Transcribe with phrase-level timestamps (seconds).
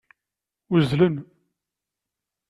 [0.75, 1.15] Uzzlen.